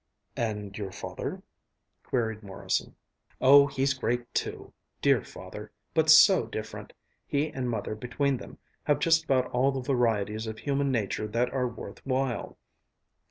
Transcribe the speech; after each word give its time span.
"And 0.35 0.75
your 0.79 0.91
father?" 0.91 1.43
queried 2.01 2.41
Morrison. 2.41 2.95
"Oh, 3.39 3.67
he's 3.67 3.93
great 3.93 4.33
too 4.33 4.73
dear 4.99 5.23
Father 5.23 5.71
but 5.93 6.09
so 6.09 6.47
different! 6.47 6.93
He 7.27 7.49
and 7.51 7.69
Mother 7.69 7.93
between 7.93 8.37
them 8.37 8.57
have 8.85 8.97
just 8.97 9.23
about 9.23 9.51
all 9.51 9.71
the 9.71 9.81
varieties 9.93 10.47
of 10.47 10.57
human 10.57 10.91
nature 10.91 11.27
that 11.27 11.53
are 11.53 11.67
worth 11.67 12.03
while! 12.03 12.57